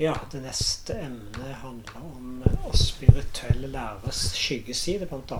Ja, 0.00 0.14
det 0.30 0.40
neste 0.44 0.94
emnet 0.94 1.56
handler 1.58 2.04
om 2.06 2.44
å 2.68 2.70
spirituelle 2.78 3.66
læres 3.66 4.28
skyggeside, 4.38 5.08
bl.a. 5.10 5.38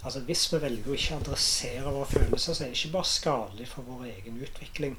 Altså, 0.00 0.22
hvis 0.24 0.46
vi 0.48 0.60
velger 0.62 0.88
å 0.88 0.96
ikke 0.96 1.18
adressere 1.20 1.92
våre 1.92 2.06
følelser, 2.08 2.56
så 2.56 2.64
er 2.64 2.72
det 2.72 2.78
ikke 2.78 2.94
bare 2.94 3.10
skadelig 3.10 3.66
for 3.68 3.84
vår 3.90 4.06
egen 4.14 4.38
utvikling, 4.46 4.96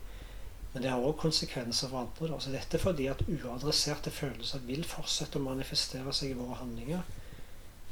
men 0.76 0.86
det 0.86 0.92
har 0.94 1.02
òg 1.02 1.18
konsekvenser 1.24 1.90
for 1.90 2.04
andre. 2.04 2.30
Da. 2.36 2.38
Så 2.46 2.54
dette 2.54 2.78
er 2.78 2.84
fordi 2.84 3.10
at 3.10 3.26
uadresserte 3.26 4.14
følelser 4.14 4.62
vil 4.70 4.86
fortsette 4.86 5.42
å 5.42 5.48
manifestere 5.48 6.14
seg 6.14 6.36
i 6.36 6.38
våre 6.38 6.60
handlinger 6.62 7.02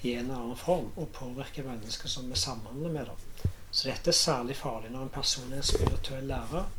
i 0.06 0.14
en 0.14 0.30
eller 0.30 0.38
annen 0.38 0.62
form 0.68 0.94
og 1.02 1.10
påvirke 1.18 1.66
mennesker 1.66 2.14
som 2.14 2.30
vi 2.30 2.38
samhandler 2.38 2.94
med. 2.94 3.10
Da. 3.10 3.50
Så 3.72 3.90
dette 3.90 4.14
er 4.14 4.22
særlig 4.22 4.62
farlig 4.62 4.94
når 4.94 5.08
en 5.08 5.16
person 5.18 5.50
er 5.50 5.64
en 5.64 5.72
spirituell 5.74 6.30
lærer. 6.30 6.70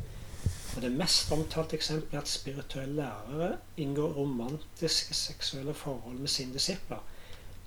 Og 0.75 0.81
Det 0.81 0.91
mest 0.91 1.31
omtalte 1.31 1.77
eksempelet 1.77 2.13
er 2.17 2.23
at 2.23 2.31
spirituelle 2.31 2.95
lærere 2.95 3.57
inngår 3.77 4.15
romantiske 4.17 5.13
seksuelle 5.13 5.73
forhold 5.73 6.17
med 6.19 6.27
sine 6.27 6.53
disipler. 6.53 7.03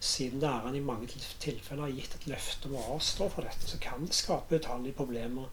Siden 0.01 0.41
læreren 0.41 0.75
i 0.75 0.81
mange 0.81 1.07
tilfeller 1.41 1.83
har 1.83 1.95
gitt 1.95 2.15
et 2.15 2.27
løfte 2.27 2.69
om 2.69 2.75
å 2.77 2.85
avstå 2.97 3.29
fra 3.33 3.47
dette, 3.47 3.71
så 3.71 3.79
kan 3.81 4.05
det 4.07 4.19
skape 4.19 4.59
utallige 4.59 4.99
problemer 4.99 5.49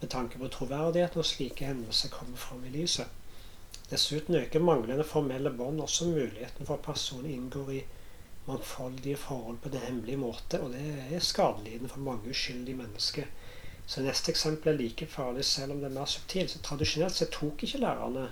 med 0.00 0.10
tanke 0.10 0.40
på 0.40 0.48
troverdighet 0.48 1.16
når 1.16 1.28
slike 1.28 1.68
hendelser 1.68 2.12
kommer 2.14 2.40
fram 2.40 2.64
i 2.64 2.72
lyset. 2.74 3.06
Dessuten 3.90 4.34
øker 4.38 4.62
manglende 4.64 5.04
formelle 5.04 5.50
bånd 5.50 5.82
også 5.84 6.08
muligheten 6.08 6.66
for 6.66 6.78
at 6.78 6.86
personen 6.86 7.30
inngår 7.30 7.72
i 7.76 7.80
mangfoldige 8.46 9.16
forhold 9.16 9.58
på 9.58 9.68
det 9.68 9.80
hemmelige 9.84 10.16
måte, 10.16 10.60
og 10.60 10.72
det 10.72 10.82
er 11.12 11.22
skadelidende 11.22 11.90
for 11.92 12.00
mange 12.00 12.30
uskyldige 12.30 12.76
mennesker. 12.76 13.28
Så 13.90 14.04
neste 14.04 14.30
eksempel 14.30 14.70
er 14.70 14.78
like 14.78 15.06
farlig 15.10 15.44
selv 15.48 15.74
om 15.74 15.80
det 15.82 15.88
er 15.90 15.96
mer 15.96 16.10
subtilt. 16.10 16.52
Så 16.52 16.60
tradisjonelt 16.62 17.16
så 17.16 17.26
tok 17.34 17.64
ikke 17.66 17.82
lærerne 17.82 18.28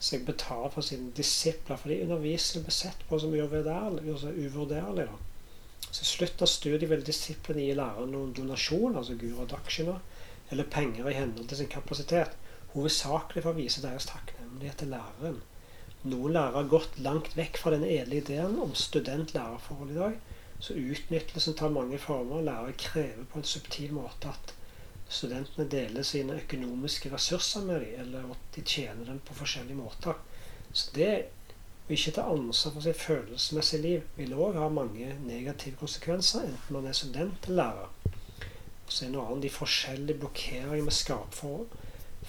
seg 0.00 0.22
betalt 0.28 0.76
for 0.76 0.86
sine 0.86 1.10
disipler, 1.16 1.80
fordi 1.80 1.98
undervisningen 2.04 2.68
ble 2.68 2.74
sett 2.76 3.02
på 3.08 3.18
som 3.20 3.34
uvurderlig. 3.34 4.06
uvurderlig 4.06 5.08
da. 5.10 5.18
Så 5.90 6.04
i 6.04 6.10
slutt 6.12 6.44
av 6.44 6.48
studiet 6.52 6.88
vil 6.92 7.02
disiplene 7.04 7.66
gi 7.66 7.74
læreren 7.74 8.14
noen 8.14 8.32
donasjoner, 8.36 9.00
altså 9.00 9.18
gura 9.18 9.48
dakshina, 9.50 9.98
eller 10.54 10.70
penger 10.76 11.10
i 11.10 11.16
henhold 11.18 11.50
til 11.50 11.60
sin 11.60 11.72
kapasitet, 11.72 12.36
hovedsakelig 12.74 13.42
for 13.42 13.50
å 13.50 13.58
vise 13.58 13.82
deres 13.82 14.06
takknemlighet 14.12 14.84
til 14.84 14.94
læreren. 14.94 15.40
Noen 16.06 16.36
lærere 16.36 16.62
har 16.62 16.70
gått 16.70 17.00
langt 17.02 17.34
vekk 17.36 17.58
fra 17.60 17.74
den 17.74 17.84
edle 17.84 18.22
ideen 18.22 18.60
om 18.62 18.78
student-lærerforhold 18.78 19.90
i 19.90 19.98
dag. 19.98 20.20
Så 20.60 20.76
utnyttelsen 20.76 21.54
tar 21.54 21.72
mange 21.72 21.98
former. 21.98 22.42
Lærere 22.42 22.72
krever 22.78 23.24
på 23.32 23.40
en 23.40 23.48
subtil 23.48 23.92
måte 23.96 24.28
at 24.28 24.54
studentene 25.10 25.66
deler 25.70 26.06
sine 26.06 26.36
økonomiske 26.42 27.12
ressurser 27.12 27.64
med 27.66 27.80
dem, 27.80 28.00
eller 28.04 28.30
at 28.34 28.48
de 28.56 28.62
tjener 28.62 29.04
dem 29.04 29.20
på 29.26 29.34
forskjellige 29.34 29.80
måter. 29.80 30.20
Så 30.72 30.92
det 30.94 31.12
å 31.88 31.94
ikke 31.96 32.12
ta 32.14 32.28
ansvar 32.30 32.76
for 32.76 32.84
sitt 32.84 33.00
følelsesmessige 33.02 33.82
liv 33.82 34.02
vil 34.16 34.36
òg 34.38 34.58
ha 34.60 34.68
mange 34.70 35.08
negative 35.24 35.80
konsekvenser, 35.80 36.46
enten 36.46 36.76
man 36.76 36.86
er 36.86 36.94
student 36.94 37.48
eller 37.48 37.62
lærer. 37.64 38.18
Så 38.86 39.06
er 39.06 39.14
noe 39.14 39.26
annet 39.26 39.48
de 39.48 39.54
forskjellige 39.54 40.20
blokkeringene 40.22 40.86
vi 40.86 40.94
skaper 40.94 41.40
for 41.40 41.80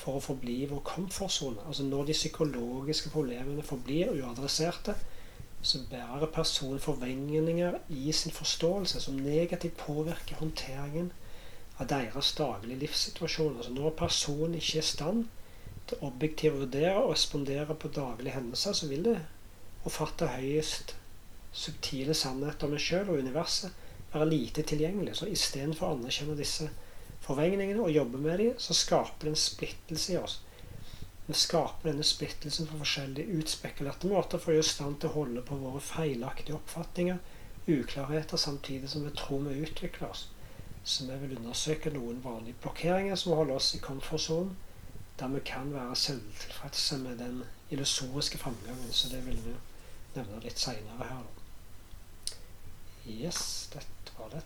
for 0.02 0.18
å 0.18 0.24
forbli 0.24 0.62
vår 0.70 0.80
komfortsone. 0.88 1.66
Altså 1.68 1.84
når 1.84 2.06
de 2.08 2.16
psykologiske 2.16 3.12
problemene 3.14 3.64
forblir 3.66 4.14
uadresserte, 4.16 4.96
så 5.62 5.80
bærer 5.90 6.26
personen 6.34 6.80
forventninger 6.80 7.78
i 7.90 8.12
sin 8.12 8.32
forståelse 8.32 9.02
som 9.02 9.20
negativt 9.22 9.78
påvirker 9.78 10.40
håndteringen 10.40 11.12
av 11.80 11.90
deres 11.92 12.34
daglige 12.38 12.80
livssituasjon. 12.86 13.58
Altså 13.58 13.74
når 13.74 13.94
personen 14.00 14.58
ikke 14.58 14.80
er 14.80 14.86
i 14.86 14.90
stand 14.90 15.22
til 15.90 16.02
objektivt 16.08 16.56
å 16.56 16.64
vurdere 16.64 16.98
og 17.04 17.14
respondere 17.14 17.78
på 17.78 17.94
daglige 17.94 18.36
hendelser, 18.38 18.74
så 18.74 18.90
vil 18.90 19.06
det 19.06 19.20
å 19.86 19.94
fatte 19.94 20.34
høyest 20.34 20.96
subtile 21.52 22.14
sannheter 22.18 22.68
om 22.68 22.78
en 22.78 22.82
sjøl 22.82 23.10
og 23.12 23.22
universet 23.22 23.74
være 24.14 24.30
lite 24.30 24.64
tilgjengelig. 24.68 25.18
Så 25.20 25.30
istedenfor 25.32 25.88
å 25.88 25.98
anerkjenne 25.98 26.38
disse 26.40 26.70
forventningene 27.26 27.84
og 27.84 27.94
jobbe 27.94 28.22
med 28.22 28.42
dem, 28.42 28.56
så 28.58 28.76
skaper 28.78 29.28
det 29.28 29.36
en 29.36 29.44
splittelse 29.46 30.16
i 30.16 30.22
oss. 30.22 30.40
Vi 31.32 31.38
skaper 31.40 31.88
denne 31.88 32.04
splittelsen 32.04 32.68
på 32.68 32.78
forskjellige 32.82 33.40
utspekulerte 33.40 34.10
måter 34.12 34.42
for 34.42 34.52
å 34.52 34.56
gjøre 34.58 34.68
stand 34.68 34.98
til 35.00 35.08
å 35.08 35.14
holde 35.14 35.44
på 35.48 35.56
våre 35.62 35.80
feilaktige 35.80 36.58
oppfatninger, 36.58 37.22
uklarheter, 37.72 38.42
samtidig 38.42 38.90
som 38.92 39.06
vi 39.06 39.14
tror 39.16 39.46
vi 39.46 39.62
utvikler 39.64 40.10
oss. 40.10 40.26
Så 40.84 41.08
vi 41.08 41.22
vil 41.22 41.38
undersøke 41.38 41.94
noen 41.96 42.20
vanlige 42.26 42.60
blokkeringer 42.66 43.16
som 43.16 43.38
holder 43.40 43.62
oss 43.62 43.72
i 43.78 43.80
komfortsonen, 43.80 44.58
der 45.22 45.32
vi 45.32 45.46
kan 45.48 45.72
være 45.72 45.96
selvtilfredse 46.04 47.00
med 47.06 47.24
den 47.24 47.44
illusoriske 47.72 48.42
framgangen. 48.44 48.92
Så 48.92 49.16
det 49.16 49.24
vil 49.24 49.40
vi 49.46 49.56
nevne 50.18 50.44
litt 50.44 50.60
seinere 50.60 51.14
her. 51.14 51.28
Yes, 53.08 53.70
dette 53.72 54.20
var 54.20 54.36
det. 54.36 54.44